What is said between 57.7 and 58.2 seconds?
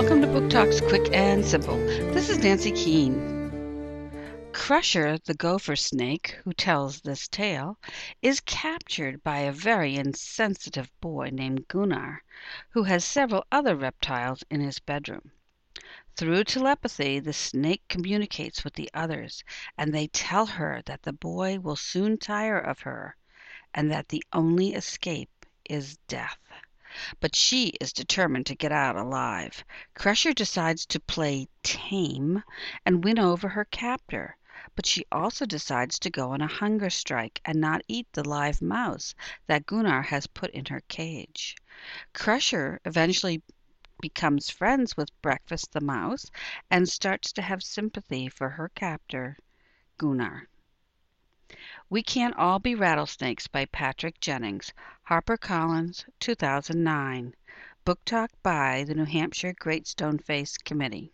Book